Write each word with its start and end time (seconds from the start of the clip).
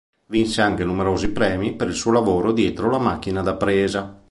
Vinse 0.25 0.63
anche 0.63 0.83
numerosi 0.83 1.27
premi 1.29 1.75
per 1.75 1.87
il 1.87 1.93
suo 1.93 2.11
lavoro 2.11 2.51
dietro 2.53 2.89
la 2.89 2.97
macchina 2.97 3.43
da 3.43 3.53
presa. 3.55 4.17